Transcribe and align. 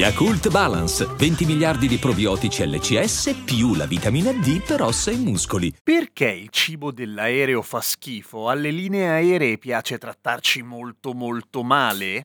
Yakult 0.00 0.48
Balance, 0.48 1.04
20 1.04 1.44
miliardi 1.44 1.86
di 1.86 1.98
probiotici 1.98 2.66
LCS 2.66 3.42
più 3.44 3.74
la 3.74 3.84
vitamina 3.84 4.32
D 4.32 4.64
per 4.64 4.80
ossa 4.80 5.10
e 5.10 5.16
muscoli. 5.16 5.74
Perché 5.82 6.30
il 6.30 6.48
cibo 6.48 6.90
dell'aereo 6.90 7.60
fa 7.60 7.82
schifo? 7.82 8.48
Alle 8.48 8.70
linee 8.70 9.06
aeree 9.06 9.58
piace 9.58 9.98
trattarci 9.98 10.62
molto 10.62 11.12
molto 11.12 11.62
male? 11.62 12.22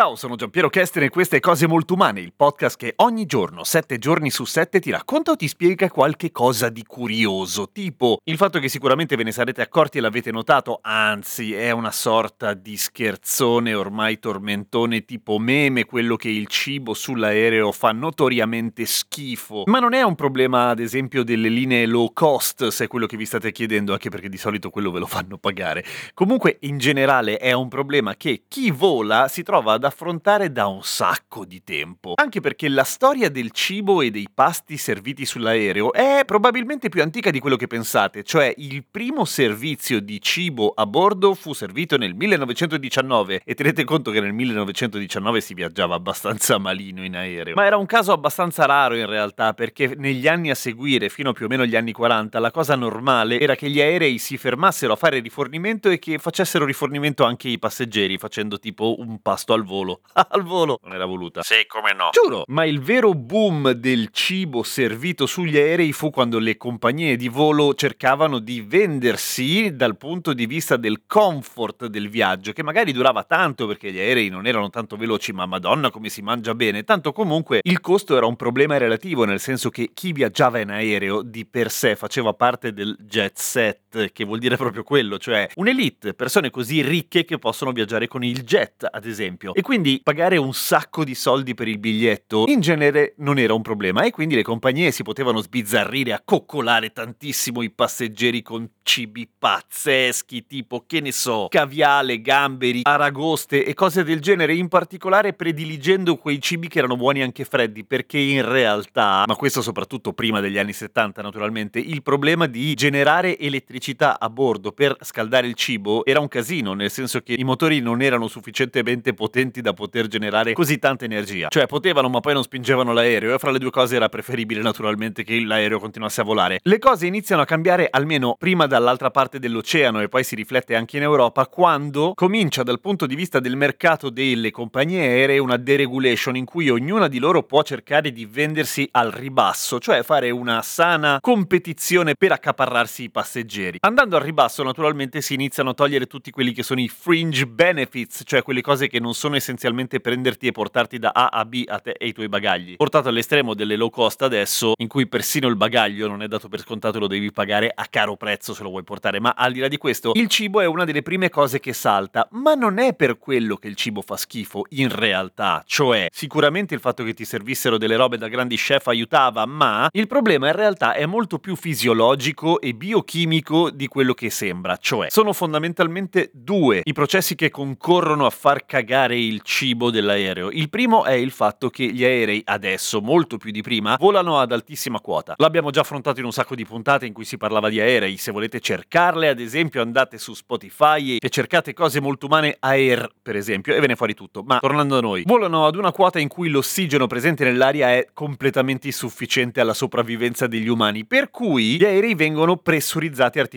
Ciao, 0.00 0.16
sono 0.16 0.34
Giampiero 0.34 0.70
Kesten 0.70 1.02
e 1.02 1.10
queste 1.10 1.40
Cose 1.40 1.66
Molto 1.66 1.92
Umane, 1.92 2.20
il 2.20 2.32
podcast 2.34 2.78
che 2.78 2.94
ogni 2.96 3.26
giorno, 3.26 3.64
sette 3.64 3.98
giorni 3.98 4.30
su 4.30 4.46
sette, 4.46 4.80
ti 4.80 4.90
racconta 4.90 5.32
o 5.32 5.36
ti 5.36 5.46
spiega 5.46 5.90
qualche 5.90 6.32
cosa 6.32 6.70
di 6.70 6.84
curioso, 6.86 7.68
tipo 7.70 8.18
il 8.24 8.38
fatto 8.38 8.60
che 8.60 8.70
sicuramente 8.70 9.14
ve 9.14 9.24
ne 9.24 9.30
sarete 9.30 9.60
accorti 9.60 9.98
e 9.98 10.00
l'avete 10.00 10.30
notato, 10.30 10.78
anzi 10.80 11.52
è 11.52 11.70
una 11.70 11.90
sorta 11.90 12.54
di 12.54 12.78
scherzone 12.78 13.74
ormai 13.74 14.18
tormentone 14.18 15.04
tipo 15.04 15.36
meme, 15.36 15.84
quello 15.84 16.16
che 16.16 16.30
il 16.30 16.46
cibo 16.46 16.94
sull'aereo 16.94 17.70
fa 17.70 17.92
notoriamente 17.92 18.86
schifo, 18.86 19.64
ma 19.66 19.80
non 19.80 19.92
è 19.92 20.00
un 20.00 20.14
problema 20.14 20.70
ad 20.70 20.80
esempio 20.80 21.24
delle 21.24 21.50
linee 21.50 21.84
low 21.84 22.10
cost, 22.14 22.68
se 22.68 22.84
è 22.84 22.88
quello 22.88 23.04
che 23.04 23.18
vi 23.18 23.26
state 23.26 23.52
chiedendo, 23.52 23.92
anche 23.92 24.08
perché 24.08 24.30
di 24.30 24.38
solito 24.38 24.70
quello 24.70 24.92
ve 24.92 25.00
lo 25.00 25.06
fanno 25.06 25.36
pagare. 25.36 25.84
Comunque 26.14 26.56
in 26.60 26.78
generale 26.78 27.36
è 27.36 27.52
un 27.52 27.68
problema 27.68 28.16
che 28.16 28.44
chi 28.48 28.70
vola 28.70 29.28
si 29.28 29.42
trova 29.42 29.74
ad 29.74 29.88
affrontare 29.90 30.50
da 30.52 30.66
un 30.68 30.82
sacco 30.82 31.44
di 31.44 31.62
tempo. 31.62 32.14
Anche 32.14 32.40
perché 32.40 32.68
la 32.68 32.84
storia 32.84 33.28
del 33.28 33.50
cibo 33.50 34.00
e 34.00 34.10
dei 34.10 34.28
pasti 34.32 34.76
serviti 34.76 35.26
sull'aereo 35.26 35.92
è 35.92 36.22
probabilmente 36.24 36.88
più 36.88 37.02
antica 37.02 37.30
di 37.30 37.40
quello 37.40 37.56
che 37.56 37.66
pensate, 37.66 38.22
cioè 38.22 38.54
il 38.56 38.84
primo 38.88 39.24
servizio 39.24 40.00
di 40.00 40.20
cibo 40.20 40.72
a 40.74 40.86
bordo 40.86 41.34
fu 41.34 41.52
servito 41.52 41.96
nel 41.96 42.14
1919 42.14 43.42
e 43.44 43.54
tenete 43.54 43.84
conto 43.84 44.10
che 44.10 44.20
nel 44.20 44.32
1919 44.32 45.40
si 45.40 45.54
viaggiava 45.54 45.96
abbastanza 45.96 46.58
malino 46.58 47.04
in 47.04 47.16
aereo. 47.16 47.54
Ma 47.54 47.66
era 47.66 47.76
un 47.76 47.86
caso 47.86 48.12
abbastanza 48.12 48.64
raro 48.66 48.96
in 48.96 49.06
realtà 49.06 49.52
perché 49.54 49.94
negli 49.96 50.28
anni 50.28 50.50
a 50.50 50.54
seguire, 50.54 51.08
fino 51.08 51.32
più 51.32 51.46
o 51.46 51.48
meno 51.48 51.64
agli 51.64 51.76
anni 51.76 51.92
40, 51.92 52.38
la 52.38 52.50
cosa 52.52 52.76
normale 52.76 53.40
era 53.40 53.56
che 53.56 53.68
gli 53.68 53.80
aerei 53.80 54.18
si 54.18 54.38
fermassero 54.38 54.92
a 54.92 54.96
fare 54.96 55.18
rifornimento 55.18 55.90
e 55.90 55.98
che 55.98 56.18
facessero 56.18 56.64
rifornimento 56.64 57.24
anche 57.24 57.48
i 57.48 57.58
passeggeri 57.58 58.18
facendo 58.18 58.58
tipo 58.60 58.96
un 58.98 59.20
pasto 59.20 59.52
al 59.52 59.64
volo. 59.64 59.79
al 60.12 60.42
volo! 60.42 60.78
Non 60.82 60.94
era 60.94 61.04
voluta. 61.04 61.42
Sì, 61.42 61.66
come 61.66 61.92
no. 61.92 62.10
Giuro! 62.10 62.44
Ma 62.46 62.64
il 62.64 62.80
vero 62.80 63.12
boom 63.12 63.72
del 63.72 64.08
cibo 64.12 64.62
servito 64.62 65.26
sugli 65.26 65.56
aerei 65.56 65.92
fu 65.92 66.10
quando 66.10 66.38
le 66.38 66.56
compagnie 66.56 67.16
di 67.16 67.28
volo 67.28 67.74
cercavano 67.74 68.38
di 68.38 68.60
vendersi 68.60 69.74
dal 69.74 69.96
punto 69.96 70.32
di 70.32 70.46
vista 70.46 70.76
del 70.76 71.02
comfort 71.06 71.86
del 71.86 72.08
viaggio, 72.08 72.52
che 72.52 72.62
magari 72.62 72.92
durava 72.92 73.24
tanto 73.24 73.66
perché 73.66 73.92
gli 73.92 73.98
aerei 73.98 74.28
non 74.28 74.46
erano 74.46 74.70
tanto 74.70 74.96
veloci, 74.96 75.32
ma 75.32 75.46
madonna 75.46 75.90
come 75.90 76.08
si 76.08 76.22
mangia 76.22 76.54
bene, 76.54 76.84
tanto 76.84 77.12
comunque 77.12 77.60
il 77.62 77.80
costo 77.80 78.16
era 78.16 78.26
un 78.26 78.36
problema 78.36 78.76
relativo, 78.76 79.24
nel 79.24 79.40
senso 79.40 79.70
che 79.70 79.90
chi 79.94 80.12
viaggiava 80.12 80.58
in 80.60 80.70
aereo 80.70 81.22
di 81.22 81.46
per 81.46 81.70
sé 81.70 81.96
faceva 81.96 82.32
parte 82.34 82.72
del 82.72 82.96
jet 83.00 83.38
set, 83.38 83.89
che 84.12 84.24
vuol 84.24 84.38
dire 84.38 84.56
proprio 84.56 84.82
quello, 84.82 85.18
cioè 85.18 85.48
un'elite, 85.56 86.14
persone 86.14 86.50
così 86.50 86.82
ricche 86.82 87.24
che 87.24 87.38
possono 87.38 87.72
viaggiare 87.72 88.06
con 88.06 88.22
il 88.22 88.42
jet, 88.42 88.86
ad 88.90 89.04
esempio. 89.04 89.54
E 89.54 89.62
quindi 89.62 90.00
pagare 90.02 90.36
un 90.36 90.52
sacco 90.52 91.04
di 91.04 91.14
soldi 91.14 91.54
per 91.54 91.68
il 91.68 91.78
biglietto 91.78 92.44
in 92.46 92.60
genere 92.60 93.14
non 93.18 93.38
era 93.38 93.54
un 93.54 93.62
problema 93.62 94.02
e 94.02 94.10
quindi 94.10 94.34
le 94.34 94.42
compagnie 94.42 94.90
si 94.92 95.02
potevano 95.02 95.40
sbizzarrire 95.40 96.12
a 96.12 96.22
coccolare 96.24 96.92
tantissimo 96.92 97.62
i 97.62 97.70
passeggeri 97.70 98.42
con 98.42 98.68
cibi 98.82 99.28
pazzeschi, 99.38 100.46
tipo 100.46 100.84
che 100.86 101.00
ne 101.00 101.12
so, 101.12 101.46
caviale, 101.48 102.20
gamberi, 102.20 102.80
aragoste 102.82 103.64
e 103.64 103.74
cose 103.74 104.04
del 104.04 104.20
genere, 104.20 104.54
in 104.54 104.68
particolare 104.68 105.32
prediligendo 105.32 106.16
quei 106.16 106.40
cibi 106.40 106.68
che 106.68 106.78
erano 106.78 106.96
buoni 106.96 107.22
anche 107.22 107.44
freddi, 107.44 107.84
perché 107.84 108.18
in 108.18 108.48
realtà, 108.48 109.24
ma 109.26 109.36
questo 109.36 109.62
soprattutto 109.62 110.12
prima 110.12 110.40
degli 110.40 110.58
anni 110.58 110.72
70 110.72 111.22
naturalmente, 111.22 111.78
il 111.78 112.02
problema 112.02 112.46
di 112.46 112.74
generare 112.74 113.38
elettricità 113.38 113.79
a 113.98 114.30
bordo 114.30 114.72
per 114.72 114.96
scaldare 115.00 115.46
il 115.46 115.54
cibo 115.54 116.04
era 116.04 116.20
un 116.20 116.28
casino, 116.28 116.74
nel 116.74 116.90
senso 116.90 117.20
che 117.20 117.34
i 117.36 117.44
motori 117.44 117.80
non 117.80 118.02
erano 118.02 118.28
sufficientemente 118.28 119.14
potenti 119.14 119.60
da 119.60 119.72
poter 119.72 120.06
generare 120.06 120.52
così 120.52 120.78
tanta 120.78 121.04
energia. 121.04 121.48
Cioè 121.48 121.66
potevano 121.66 122.08
ma 122.08 122.20
poi 122.20 122.34
non 122.34 122.42
spingevano 122.42 122.92
l'aereo 122.92 123.34
e 123.34 123.38
fra 123.38 123.50
le 123.50 123.58
due 123.58 123.70
cose 123.70 123.96
era 123.96 124.08
preferibile 124.08 124.62
naturalmente 124.62 125.24
che 125.24 125.40
l'aereo 125.40 125.78
continuasse 125.78 126.20
a 126.20 126.24
volare. 126.24 126.60
Le 126.62 126.78
cose 126.78 127.06
iniziano 127.06 127.42
a 127.42 127.46
cambiare 127.46 127.88
almeno 127.90 128.36
prima 128.38 128.66
dall'altra 128.66 129.10
parte 129.10 129.38
dell'oceano 129.38 130.00
e 130.00 130.08
poi 130.08 130.24
si 130.24 130.34
riflette 130.34 130.74
anche 130.74 130.96
in 130.96 131.02
Europa 131.02 131.46
quando 131.46 132.12
comincia 132.14 132.62
dal 132.62 132.80
punto 132.80 133.06
di 133.06 133.14
vista 133.14 133.40
del 133.40 133.56
mercato 133.56 134.10
delle 134.10 134.50
compagnie 134.50 135.00
aeree 135.00 135.38
una 135.38 135.56
deregulation 135.56 136.36
in 136.36 136.44
cui 136.44 136.68
ognuna 136.68 137.08
di 137.08 137.18
loro 137.18 137.42
può 137.42 137.62
cercare 137.62 138.12
di 138.12 138.26
vendersi 138.26 138.88
al 138.92 139.10
ribasso, 139.10 139.78
cioè 139.78 140.02
fare 140.02 140.30
una 140.30 140.62
sana 140.62 141.18
competizione 141.20 142.14
per 142.14 142.32
accaparrarsi 142.32 143.04
i 143.04 143.10
passeggeri. 143.10 143.69
Andando 143.80 144.16
al 144.16 144.22
ribasso 144.22 144.62
naturalmente 144.62 145.20
si 145.20 145.34
iniziano 145.34 145.70
a 145.70 145.74
togliere 145.74 146.06
tutti 146.06 146.30
quelli 146.30 146.52
che 146.52 146.62
sono 146.62 146.80
i 146.80 146.88
fringe 146.88 147.46
benefits, 147.46 148.22
cioè 148.24 148.42
quelle 148.42 148.60
cose 148.60 148.88
che 148.88 149.00
non 149.00 149.14
sono 149.14 149.36
essenzialmente 149.36 150.00
prenderti 150.00 150.48
e 150.48 150.52
portarti 150.52 150.98
da 150.98 151.10
A 151.14 151.28
a 151.28 151.44
B 151.44 151.64
a 151.66 151.78
te 151.78 151.92
e 151.92 152.06
ai 152.06 152.12
tuoi 152.12 152.28
bagagli. 152.28 152.76
Portato 152.76 153.08
all'estremo 153.08 153.54
delle 153.54 153.76
low 153.76 153.90
cost 153.90 154.22
adesso, 154.22 154.74
in 154.78 154.88
cui 154.88 155.06
persino 155.06 155.48
il 155.48 155.56
bagaglio 155.56 156.08
non 156.08 156.22
è 156.22 156.28
dato 156.28 156.48
per 156.48 156.60
scontato 156.60 156.98
lo 156.98 157.06
devi 157.06 157.30
pagare 157.32 157.70
a 157.74 157.86
caro 157.88 158.16
prezzo 158.16 158.54
se 158.54 158.62
lo 158.62 158.70
vuoi 158.70 158.84
portare, 158.84 159.20
ma 159.20 159.34
al 159.36 159.52
di 159.52 159.60
là 159.60 159.68
di 159.68 159.76
questo, 159.76 160.12
il 160.14 160.28
cibo 160.28 160.60
è 160.60 160.66
una 160.66 160.84
delle 160.84 161.02
prime 161.02 161.28
cose 161.28 161.60
che 161.60 161.72
salta, 161.72 162.28
ma 162.32 162.54
non 162.54 162.78
è 162.78 162.94
per 162.94 163.18
quello 163.18 163.56
che 163.56 163.68
il 163.68 163.76
cibo 163.76 164.02
fa 164.02 164.16
schifo 164.16 164.66
in 164.70 164.94
realtà, 164.94 165.62
cioè 165.66 166.08
sicuramente 166.12 166.74
il 166.74 166.80
fatto 166.80 167.04
che 167.04 167.14
ti 167.14 167.24
servissero 167.24 167.78
delle 167.78 167.96
robe 167.96 168.18
da 168.18 168.28
grandi 168.28 168.56
chef 168.56 168.86
aiutava, 168.88 169.46
ma 169.46 169.88
il 169.92 170.06
problema 170.06 170.48
in 170.48 170.54
realtà 170.54 170.94
è 170.94 171.06
molto 171.06 171.38
più 171.38 171.56
fisiologico 171.56 172.60
e 172.60 172.74
biochimico 172.74 173.59
di 173.68 173.86
quello 173.86 174.14
che 174.14 174.30
sembra, 174.30 174.78
cioè 174.78 175.10
sono 175.10 175.34
fondamentalmente 175.34 176.30
due 176.32 176.80
i 176.84 176.94
processi 176.94 177.34
che 177.34 177.50
concorrono 177.50 178.24
a 178.24 178.30
far 178.30 178.64
cagare 178.64 179.18
il 179.18 179.42
cibo 179.42 179.90
dell'aereo. 179.90 180.50
Il 180.50 180.70
primo 180.70 181.04
è 181.04 181.12
il 181.12 181.30
fatto 181.30 181.68
che 181.68 181.84
gli 181.84 182.04
aerei 182.04 182.40
adesso, 182.46 183.02
molto 183.02 183.36
più 183.36 183.50
di 183.50 183.60
prima, 183.60 183.96
volano 183.98 184.38
ad 184.38 184.52
altissima 184.52 185.00
quota. 185.00 185.34
L'abbiamo 185.36 185.70
già 185.70 185.80
affrontato 185.80 186.20
in 186.20 186.24
un 186.24 186.32
sacco 186.32 186.54
di 186.54 186.64
puntate 186.64 187.04
in 187.04 187.12
cui 187.12 187.24
si 187.24 187.36
parlava 187.36 187.68
di 187.68 187.80
aerei, 187.80 188.16
se 188.16 188.32
volete 188.32 188.60
cercarle 188.60 189.28
ad 189.28 189.40
esempio 189.40 189.82
andate 189.82 190.16
su 190.16 190.32
Spotify 190.32 191.18
e 191.18 191.28
cercate 191.28 191.74
cose 191.74 192.00
molto 192.00 192.26
umane 192.26 192.56
Air 192.60 193.08
per 193.20 193.36
esempio 193.36 193.74
e 193.74 193.80
ve 193.80 193.88
ne 193.88 193.96
fuori 193.96 194.14
tutto. 194.14 194.42
Ma 194.42 194.58
tornando 194.60 194.96
a 194.96 195.00
noi, 195.00 195.24
volano 195.26 195.66
ad 195.66 195.74
una 195.74 195.92
quota 195.92 196.18
in 196.18 196.28
cui 196.28 196.48
l'ossigeno 196.48 197.06
presente 197.06 197.44
nell'aria 197.44 197.90
è 197.90 198.08
completamente 198.14 198.86
insufficiente 198.86 199.60
alla 199.60 199.74
sopravvivenza 199.74 200.46
degli 200.46 200.68
umani, 200.68 201.04
per 201.04 201.30
cui 201.30 201.76
gli 201.76 201.84
aerei 201.84 202.14
vengono 202.14 202.56
pressurizzati 202.56 203.38
artificialmente, 203.38 203.49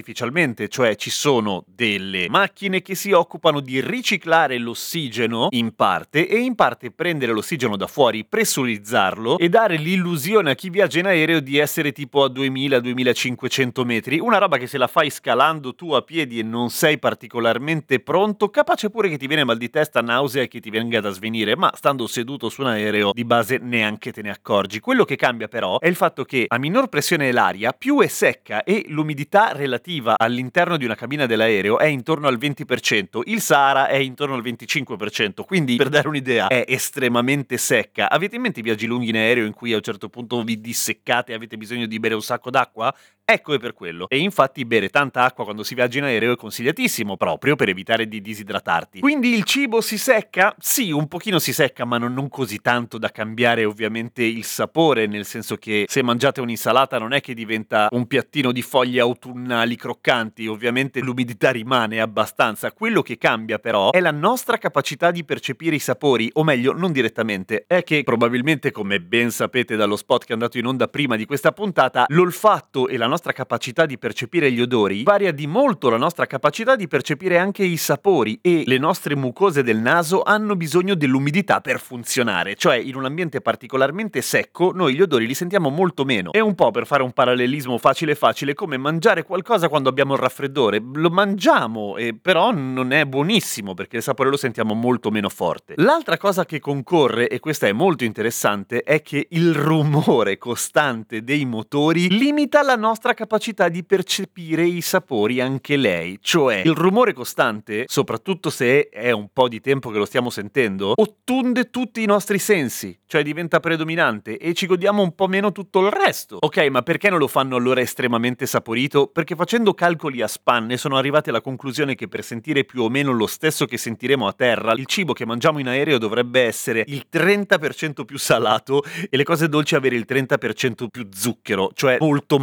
cioè 0.68 0.96
ci 0.96 1.10
sono 1.10 1.64
delle 1.68 2.28
macchine 2.30 2.82
che 2.82 2.96
si 2.96 3.12
occupano 3.12 3.60
di 3.60 3.82
riciclare 3.82 4.58
l'ossigeno 4.58 5.48
in 5.52 5.76
parte 5.76 6.28
e 6.28 6.38
in 6.40 6.56
parte 6.56 6.92
prendere 6.92 7.32
l'ossigeno 7.32 7.76
da 7.78 7.88
fuori, 7.88 8.26
pressurizzarlo 8.26 9.38
e 9.38 9.50
dare 9.50 9.78
l'illusione 9.78 10.52
a 10.52 10.56
chi 10.56 10.70
viaggia 10.70 11.00
in 11.00 11.06
aereo 11.06 11.40
di 11.40 11.58
essere 11.58 11.92
tipo 11.92 12.24
a 12.24 12.30
2000-2500 12.30 13.84
metri, 13.86 14.20
una 14.20 14.38
roba 14.38 14.58
che 14.58 14.68
se 14.68 14.78
la 14.78 14.88
fai 14.88 15.10
scalando 15.10 15.76
tu 15.76 15.92
a 15.92 16.02
piedi 16.02 16.40
e 16.40 16.44
non 16.44 16.70
sei 16.70 16.98
particolarmente 16.98 18.00
pronto, 18.00 18.50
capace 18.50 18.90
pure 18.90 19.10
che 19.10 19.18
ti 19.18 19.28
viene 19.28 19.44
mal 19.44 19.58
di 19.58 19.70
testa, 19.70 20.02
nausea 20.02 20.44
e 20.44 20.48
che 20.48 20.60
ti 20.60 20.70
venga 20.70 21.00
da 21.00 21.12
svenire, 21.12 21.56
ma 21.56 21.72
stando 21.76 22.08
seduto 22.08 22.50
su 22.50 22.62
un 22.62 22.68
aereo 22.68 23.12
di 23.14 23.26
base 23.26 23.58
neanche 23.58 24.12
te 24.12 24.22
ne 24.22 24.30
accorgi. 24.30 24.80
Quello 24.80 25.06
che 25.06 25.16
cambia 25.16 25.48
però 25.48 25.80
è 25.80 25.88
il 25.88 25.96
fatto 25.96 26.24
che 26.24 26.46
a 26.48 26.58
minor 26.58 26.88
pressione 26.88 27.32
l'aria, 27.32 27.74
più 27.74 28.00
è 28.02 28.08
secca 28.08 28.64
e 28.64 28.86
l'umidità 28.88 29.52
relativa 29.54 29.83
all'interno 30.18 30.78
di 30.78 30.86
una 30.86 30.96
cabina 30.96 31.26
dell'aereo 31.26 31.80
è 31.80 31.86
intorno 31.86 32.28
al 32.28 32.38
20%, 32.38 33.22
il 33.26 33.42
Sahara 33.42 33.88
è 33.88 33.98
intorno 33.98 34.36
al 34.36 34.42
25%, 34.42 35.44
Quindi, 35.46 35.76
per 35.76 35.90
dare 35.90 36.08
un'idea, 36.08 36.48
è 36.48 36.66
estremamente 36.68 37.58
secca. 37.58 38.10
Avete 38.10 38.36
in 38.36 38.42
mente 38.42 38.60
i 38.60 38.64
viaggi 38.64 38.86
lunghi 38.86 39.10
in 39.10 39.16
aereo 39.16 39.46
in 39.46 39.54
cui 39.54 39.74
a 39.74 39.78
un 39.78 39.82
certo 39.82 40.10
punto 40.10 40.44
vi 40.44 40.60
disseccate 40.60 41.32
e 41.32 41.36
avete 41.36 41.58
bisogno 41.58 41.86
di 41.86 42.00
bere 42.00 42.14
un 42.14 42.22
sacco 42.22 42.50
d'acqua? 42.50 42.94
Ecco 43.26 43.54
è 43.54 43.58
per 43.58 43.74
quello. 43.74 44.10
E 44.10 44.18
infatti 44.18 44.66
bere 44.66 44.90
tanta 44.90 45.24
acqua 45.24 45.46
quando 45.46 45.64
si 45.64 45.76
viaggia 45.76 46.00
in 46.00 46.04
aereo 46.04 46.34
è 46.34 46.36
consigliatissimo 46.36 47.16
proprio 47.16 47.56
per 47.56 47.70
evitare 47.70 48.06
di 48.10 48.22
disidratarti. 48.22 49.00
Quindi 49.00 49.34
il 49.34 49.46
cibo 49.46 49.80
si 49.80 49.98
secca? 49.98 50.54
Sì, 50.60 50.92
un 50.92 51.08
pochino 51.08 51.40
si 51.40 51.54
secca, 51.54 51.86
ma 51.86 51.98
non, 51.98 52.14
non 52.14 52.28
così 52.28 52.60
tanto 52.60 52.98
da 52.98 53.12
cambiare 53.12 53.64
ovviamente 53.64 54.24
il 54.24 54.44
sapore, 54.44 55.08
nel 55.08 55.24
senso 55.24 55.56
che 55.56 55.86
se 55.88 56.04
mangiate 56.04 56.42
un'insalata 56.42 57.00
non 57.00 57.14
è 57.14 57.22
che 57.22 57.34
diventa 57.34 57.88
un 57.92 58.08
piattino 58.08 58.52
di 58.52 58.62
foglie 58.62 59.00
autunnali 59.00 59.78
croccanti, 59.78 60.46
ovviamente 60.48 61.00
l'umidità 61.00 61.52
rimane 61.52 62.02
abbastanza. 62.02 62.74
Quello 62.74 63.02
che 63.02 63.18
cambia 63.18 63.58
però 63.58 63.92
è 63.92 64.02
la 64.02 64.12
nostra 64.12 64.58
capacità 64.58 65.12
di 65.12 65.24
percepire 65.24 65.78
i 65.78 65.80
sapori, 65.80 66.30
o 66.34 66.44
meglio, 66.44 66.74
non 66.74 66.92
direttamente, 66.92 67.64
è 67.68 67.84
che 67.84 68.04
probabilmente 68.04 68.72
come 68.72 69.00
ben 69.00 69.32
sapete 69.32 69.78
dallo 69.78 69.96
spot 69.96 70.26
che 70.26 70.32
è 70.32 70.34
andato 70.34 70.58
in 70.58 70.66
onda 70.66 70.90
prima 70.90 71.16
di 71.16 71.26
questa 71.26 71.54
puntata, 71.54 72.04
l'olfatto 72.10 72.90
e 72.90 72.98
la 72.98 73.06
nostra 73.06 73.13
capacità 73.22 73.86
di 73.86 73.98
percepire 73.98 74.52
gli 74.52 74.62
odori 74.62 75.04
varia 75.04 75.32
di 75.32 75.48
molto 75.48 75.90
la 75.90 75.98
nostra 75.98 76.26
capacità 76.26 76.76
di 76.76 76.88
percepire 76.88 77.38
anche 77.38 77.64
i 77.64 77.78
sapori 77.78 78.40
e 78.42 78.64
le 78.66 78.78
nostre 78.78 79.16
mucose 79.16 79.62
del 79.62 79.78
naso 79.78 80.24
hanno 80.24 80.56
bisogno 80.56 80.96
dell'umidità 80.96 81.62
per 81.62 81.80
funzionare, 81.80 82.56
cioè 82.56 82.76
in 82.76 82.96
un 82.96 83.06
ambiente 83.06 83.42
particolarmente 83.42 84.22
secco 84.22 84.72
noi 84.74 84.96
gli 84.96 85.02
odori 85.02 85.28
li 85.28 85.34
sentiamo 85.34 85.70
molto 85.70 86.06
meno. 86.06 86.32
È 86.32 86.40
un 86.40 86.56
po' 86.56 86.72
per 86.72 86.86
fare 86.86 87.04
un 87.04 87.12
parallelismo 87.12 87.78
facile 87.78 88.16
facile 88.16 88.54
come 88.54 88.78
mangiare 88.78 89.24
qualcosa 89.24 89.70
quando 89.70 89.90
abbiamo 89.90 90.14
il 90.14 90.20
raffreddore, 90.20 90.82
lo 90.94 91.10
mangiamo 91.10 91.98
e 91.98 92.18
però 92.20 92.52
non 92.52 92.92
è 92.92 93.06
buonissimo 93.06 93.74
perché 93.74 93.98
il 93.98 94.04
sapore 94.04 94.30
lo 94.30 94.38
sentiamo 94.38 94.74
molto 94.74 95.12
meno 95.12 95.30
forte. 95.30 95.74
L'altra 95.78 96.18
cosa 96.18 96.46
che 96.46 96.60
concorre 96.60 97.28
e 97.28 97.40
questa 97.40 97.68
è 97.68 97.74
molto 97.74 98.06
interessante 98.06 98.84
è 98.84 99.02
che 99.02 99.28
il 99.32 99.54
rumore 99.54 100.38
costante 100.38 101.24
dei 101.24 101.46
motori 101.46 102.10
limita 102.10 102.64
la 102.64 102.76
nostra 102.76 103.03
nostra 103.04 103.26
capacità 103.26 103.68
di 103.68 103.84
percepire 103.84 104.64
i 104.66 104.80
sapori 104.80 105.42
anche 105.42 105.76
lei. 105.76 106.20
Cioè, 106.22 106.62
il 106.64 106.72
rumore 106.72 107.12
costante, 107.12 107.84
soprattutto 107.88 108.50
se 108.50 108.88
è 108.88 109.12
un 109.12 109.28
po' 109.34 109.50
di 109.50 109.60
tempo 109.60 109.90
che 109.90 109.98
lo 109.98 110.06
stiamo 110.06 110.30
sentendo, 110.30 110.94
ottunde 110.96 111.70
tutti 111.70 112.02
i 112.02 112.06
nostri 112.06 112.40
sensi, 112.40 112.98
cioè 113.06 113.22
diventa 113.22 113.60
predominante 113.60 114.38
e 114.38 114.54
ci 114.54 114.68
godiamo 114.68 115.02
un 115.02 115.14
po' 115.16 115.28
meno 115.28 115.52
tutto 115.52 115.86
il 115.86 115.92
resto. 115.92 116.38
Ok, 116.40 116.66
ma 116.70 116.82
perché 116.82 117.10
non 117.10 117.20
lo 117.20 117.28
fanno 117.28 117.58
allora 117.58 117.82
estremamente 117.82 118.46
saporito? 118.46 119.08
Perché 119.08 119.36
facendo 119.36 119.74
calcoli 119.74 120.22
a 120.22 120.28
spanne 120.28 120.78
sono 120.78 120.96
arrivati 120.96 121.28
alla 121.28 121.42
conclusione 121.42 121.96
che 121.96 122.08
per 122.08 122.24
sentire 122.24 122.64
più 122.64 122.84
o 122.84 122.90
meno 122.90 123.12
lo 123.12 123.28
stesso 123.28 123.66
che 123.66 123.78
sentiremo 123.78 124.28
a 124.28 124.32
terra, 124.32 124.72
il 124.72 124.86
cibo 124.86 125.12
che 125.12 125.26
mangiamo 125.26 125.60
in 125.60 125.68
aereo 125.68 125.98
dovrebbe 125.98 126.44
essere 126.44 126.86
il 126.88 127.08
30% 127.12 128.06
più 128.06 128.18
salato 128.18 128.82
e 129.10 129.18
le 129.18 129.26
cose 129.26 129.50
dolci 129.50 129.76
avere 129.76 129.98
il 129.98 130.06
30% 130.08 130.88
più 130.88 131.10
zucchero, 131.12 131.72
cioè 131.74 131.98
molto 132.00 132.40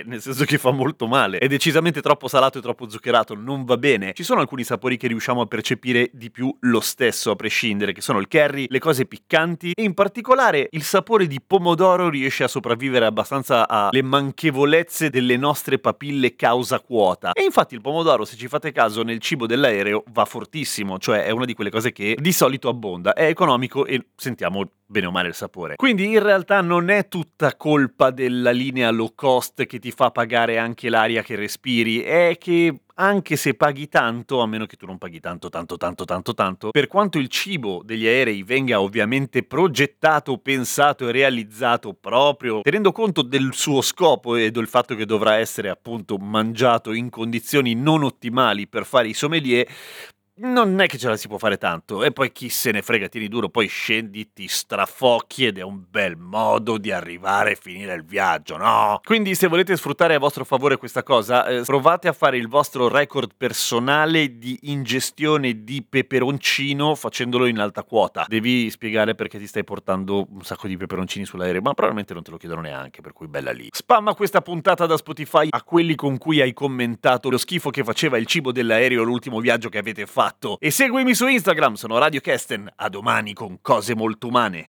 male 0.00 0.04
nel 0.06 0.20
senso 0.20 0.44
che 0.44 0.58
fa 0.58 0.70
molto 0.70 1.06
male. 1.06 1.38
È 1.38 1.46
decisamente 1.46 2.00
troppo 2.00 2.28
salato 2.28 2.58
e 2.58 2.60
troppo 2.62 2.88
zuccherato, 2.88 3.34
non 3.34 3.64
va 3.64 3.76
bene. 3.76 4.12
Ci 4.14 4.22
sono 4.22 4.40
alcuni 4.40 4.64
sapori 4.64 4.96
che 4.96 5.06
riusciamo 5.08 5.40
a 5.40 5.46
percepire 5.46 6.10
di 6.12 6.30
più 6.30 6.54
lo 6.60 6.80
stesso, 6.80 7.30
a 7.30 7.36
prescindere, 7.36 7.92
che 7.92 8.00
sono 8.00 8.18
il 8.18 8.28
curry, 8.28 8.66
le 8.68 8.78
cose 8.78 9.06
piccanti 9.06 9.72
e 9.74 9.82
in 9.82 9.94
particolare 9.94 10.68
il 10.70 10.82
sapore 10.82 11.26
di 11.26 11.40
pomodoro 11.44 12.08
riesce 12.08 12.44
a 12.44 12.48
sopravvivere 12.48 13.04
abbastanza 13.04 13.68
alle 13.68 14.02
manchevolezze 14.02 15.10
delle 15.10 15.36
nostre 15.36 15.78
papille 15.78 16.36
causa 16.36 16.80
quota. 16.80 17.32
E 17.32 17.44
infatti 17.44 17.74
il 17.74 17.80
pomodoro, 17.80 18.24
se 18.24 18.36
ci 18.36 18.48
fate 18.48 18.72
caso, 18.72 19.02
nel 19.02 19.18
cibo 19.18 19.46
dell'aereo 19.46 20.04
va 20.12 20.24
fortissimo, 20.24 20.98
cioè 20.98 21.24
è 21.24 21.30
una 21.30 21.44
di 21.44 21.54
quelle 21.54 21.70
cose 21.70 21.92
che 21.92 22.16
di 22.18 22.32
solito 22.32 22.68
abbonda, 22.68 23.12
è 23.12 23.24
economico 23.24 23.86
e 23.86 24.06
sentiamo 24.16 24.68
bene 24.90 25.06
o 25.06 25.10
male 25.12 25.28
il 25.28 25.34
sapore. 25.34 25.76
Quindi 25.76 26.04
in 26.06 26.20
realtà 26.20 26.60
non 26.60 26.90
è 26.90 27.06
tutta 27.06 27.54
colpa 27.54 28.10
della 28.10 28.50
linea 28.50 28.90
low 28.90 29.12
cost 29.14 29.64
che 29.66 29.78
ti 29.78 29.92
fa 29.92 30.10
pagare 30.10 30.58
anche 30.58 30.88
l'aria 30.88 31.22
che 31.22 31.36
respiri, 31.36 32.00
è 32.00 32.36
che 32.38 32.80
anche 32.94 33.36
se 33.36 33.54
paghi 33.54 33.88
tanto, 33.88 34.40
a 34.40 34.46
meno 34.46 34.66
che 34.66 34.76
tu 34.76 34.84
non 34.84 34.98
paghi 34.98 35.20
tanto, 35.20 35.48
tanto, 35.48 35.76
tanto, 35.78 36.04
tanto, 36.04 36.34
tanto, 36.34 36.70
per 36.70 36.86
quanto 36.86 37.18
il 37.18 37.28
cibo 37.28 37.82
degli 37.82 38.06
aerei 38.06 38.42
venga 38.42 38.80
ovviamente 38.80 39.42
progettato, 39.42 40.36
pensato 40.38 41.08
e 41.08 41.12
realizzato 41.12 41.94
proprio 41.94 42.60
tenendo 42.60 42.92
conto 42.92 43.22
del 43.22 43.50
suo 43.54 43.80
scopo 43.80 44.36
e 44.36 44.50
del 44.50 44.66
fatto 44.66 44.94
che 44.96 45.06
dovrà 45.06 45.36
essere 45.36 45.70
appunto 45.70 46.18
mangiato 46.18 46.92
in 46.92 47.08
condizioni 47.08 47.74
non 47.74 48.02
ottimali 48.02 48.66
per 48.66 48.84
fare 48.84 49.08
i 49.08 49.14
sommelier, 49.14 49.66
non 50.42 50.80
è 50.80 50.86
che 50.86 50.98
ce 50.98 51.08
la 51.08 51.16
si 51.16 51.28
può 51.28 51.38
fare 51.38 51.58
tanto. 51.58 52.02
E 52.04 52.12
poi 52.12 52.32
chi 52.32 52.48
se 52.48 52.70
ne 52.70 52.82
frega, 52.82 53.08
tieni 53.08 53.28
duro, 53.28 53.48
poi 53.48 53.66
scendi, 53.66 54.32
ti 54.32 54.48
strafocchi 54.48 55.46
ed 55.46 55.58
è 55.58 55.62
un 55.62 55.84
bel 55.88 56.16
modo 56.16 56.78
di 56.78 56.90
arrivare 56.90 57.52
e 57.52 57.58
finire 57.60 57.94
il 57.94 58.04
viaggio, 58.04 58.56
no? 58.56 59.00
Quindi 59.04 59.34
se 59.34 59.48
volete 59.48 59.76
sfruttare 59.76 60.14
a 60.14 60.18
vostro 60.18 60.44
favore 60.44 60.76
questa 60.76 61.02
cosa, 61.02 61.46
eh, 61.46 61.62
provate 61.62 62.08
a 62.08 62.12
fare 62.12 62.36
il 62.38 62.48
vostro 62.48 62.88
record 62.88 63.32
personale 63.36 64.38
di 64.38 64.58
ingestione 64.62 65.62
di 65.62 65.84
peperoncino 65.86 66.94
facendolo 66.94 67.46
in 67.46 67.58
alta 67.58 67.82
quota. 67.82 68.24
Devi 68.26 68.70
spiegare 68.70 69.14
perché 69.14 69.38
ti 69.38 69.46
stai 69.46 69.64
portando 69.64 70.26
un 70.30 70.42
sacco 70.42 70.66
di 70.66 70.76
peperoncini 70.76 71.24
sull'aereo, 71.24 71.60
ma 71.60 71.74
probabilmente 71.74 72.14
non 72.14 72.22
te 72.22 72.30
lo 72.30 72.36
chiedono 72.36 72.62
neanche, 72.62 73.02
per 73.02 73.12
cui 73.12 73.28
bella 73.28 73.52
lì. 73.52 73.68
Spamma 73.70 74.14
questa 74.14 74.40
puntata 74.40 74.86
da 74.86 74.96
Spotify 74.96 75.48
a 75.50 75.62
quelli 75.62 75.94
con 75.94 76.18
cui 76.18 76.40
hai 76.40 76.52
commentato 76.52 77.28
lo 77.28 77.38
schifo 77.38 77.70
che 77.70 77.84
faceva 77.84 78.16
il 78.16 78.26
cibo 78.26 78.52
dell'aereo 78.52 79.02
l'ultimo 79.02 79.40
viaggio 79.40 79.68
che 79.68 79.78
avete 79.78 80.06
fatto 80.06 80.29
fatto. 80.30 80.56
E 80.60 80.70
seguimi 80.70 81.14
su 81.14 81.26
Instagram, 81.26 81.74
sono 81.74 81.98
Radio 81.98 82.20
Kesten. 82.20 82.70
A 82.76 82.88
domani 82.88 83.32
con 83.32 83.58
cose 83.60 83.94
molto 83.94 84.28
umane. 84.28 84.70